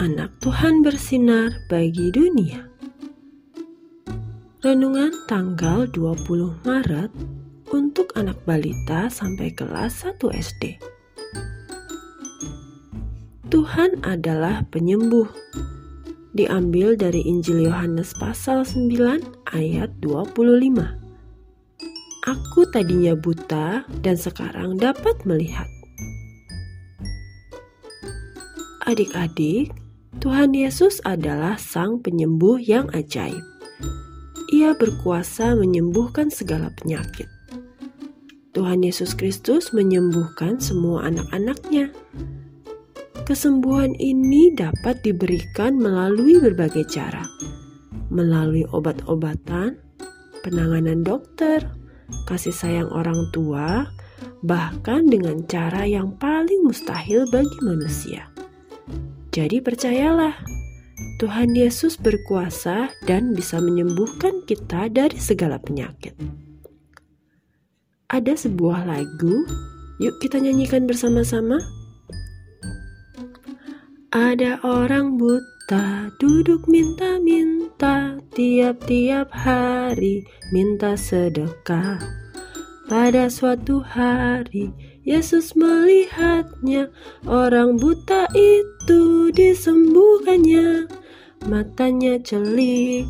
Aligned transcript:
anak 0.00 0.32
Tuhan 0.40 0.80
bersinar 0.80 1.52
bagi 1.68 2.08
dunia. 2.08 2.64
Renungan 4.64 5.12
tanggal 5.28 5.84
20 5.92 6.64
Maret 6.64 7.12
untuk 7.68 8.08
anak 8.16 8.40
balita 8.48 9.12
sampai 9.12 9.52
kelas 9.52 10.00
1 10.00 10.32
SD. 10.32 10.80
Tuhan 13.52 14.00
adalah 14.00 14.64
penyembuh. 14.72 15.28
Diambil 16.32 16.96
dari 16.96 17.20
Injil 17.28 17.68
Yohanes 17.68 18.16
pasal 18.16 18.64
9 18.64 19.52
ayat 19.52 19.92
25. 20.00 20.24
Aku 22.24 22.64
tadinya 22.72 23.12
buta 23.12 23.84
dan 24.00 24.16
sekarang 24.16 24.80
dapat 24.80 25.20
melihat. 25.28 25.68
Adik-adik, 28.88 29.68
Tuhan 30.16 30.56
Yesus 30.56 31.04
adalah 31.04 31.60
Sang 31.60 32.00
Penyembuh 32.00 32.56
yang 32.56 32.88
ajaib. 32.96 33.44
Ia 34.48 34.72
berkuasa 34.72 35.52
menyembuhkan 35.60 36.32
segala 36.32 36.72
penyakit. 36.80 37.28
Tuhan 38.56 38.80
Yesus 38.80 39.12
Kristus 39.12 39.76
menyembuhkan 39.76 40.56
semua 40.56 41.04
anak-anaknya. 41.04 41.92
Kesembuhan 43.28 43.92
ini 44.00 44.56
dapat 44.56 45.04
diberikan 45.04 45.76
melalui 45.76 46.40
berbagai 46.40 46.88
cara, 46.88 47.28
melalui 48.08 48.64
obat-obatan, 48.72 49.76
penanganan 50.40 51.04
dokter, 51.04 51.60
kasih 52.24 52.56
sayang 52.56 52.88
orang 52.88 53.20
tua, 53.36 53.84
bahkan 54.40 55.04
dengan 55.04 55.44
cara 55.44 55.84
yang 55.84 56.16
paling 56.16 56.64
mustahil 56.64 57.28
bagi 57.28 57.58
manusia. 57.60 58.37
Jadi 59.34 59.62
percayalah, 59.62 60.34
Tuhan 61.18 61.54
Yesus 61.54 61.98
berkuasa 61.98 62.90
dan 63.06 63.34
bisa 63.34 63.58
menyembuhkan 63.58 64.46
kita 64.46 64.90
dari 64.90 65.18
segala 65.18 65.58
penyakit. 65.58 66.14
Ada 68.08 68.34
sebuah 68.34 68.88
lagu, 68.88 69.44
yuk 70.00 70.16
kita 70.22 70.40
nyanyikan 70.40 70.88
bersama-sama. 70.88 71.60
Ada 74.08 74.64
orang 74.64 75.20
buta 75.20 76.08
duduk 76.16 76.64
minta-minta 76.64 78.16
tiap-tiap 78.32 79.28
hari 79.28 80.24
minta 80.48 80.96
sedekah. 80.96 82.27
Pada 82.88 83.28
suatu 83.28 83.84
hari 83.84 84.72
Yesus 85.04 85.52
melihatnya, 85.52 86.88
orang 87.28 87.76
buta 87.76 88.24
itu 88.32 89.28
disembuhkannya. 89.36 90.88
Matanya 91.44 92.16
celik, 92.24 93.04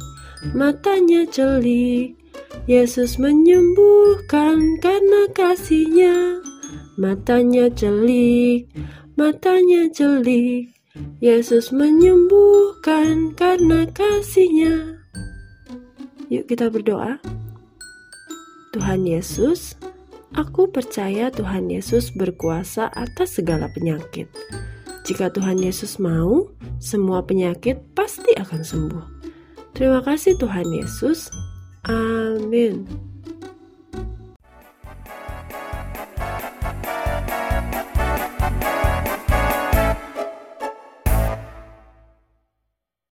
matanya 0.50 1.22
celik. 1.30 2.18
Yesus 2.66 3.22
menyembuhkan 3.22 4.82
karena 4.82 5.30
kasihnya. 5.30 6.42
Matanya 6.98 7.70
celik, 7.70 8.66
matanya 9.14 9.86
celik. 9.94 10.74
Yesus 11.22 11.70
menyembuhkan 11.70 13.30
karena 13.38 13.86
kasihnya. 13.94 14.98
Yuk 16.26 16.50
kita 16.50 16.66
berdoa. 16.66 17.37
Tuhan 18.78 19.10
Yesus, 19.10 19.74
Aku 20.38 20.70
percaya 20.70 21.34
Tuhan 21.34 21.66
Yesus 21.66 22.14
berkuasa 22.14 22.86
atas 22.94 23.40
segala 23.40 23.66
penyakit. 23.72 24.30
Jika 25.02 25.34
Tuhan 25.34 25.58
Yesus 25.58 25.96
mau, 25.96 26.52
semua 26.78 27.24
penyakit 27.26 27.80
pasti 27.96 28.36
akan 28.38 28.62
sembuh. 28.62 29.04
Terima 29.74 29.98
kasih, 30.04 30.38
Tuhan 30.38 30.68
Yesus. 30.70 31.32
Amin. 31.88 33.07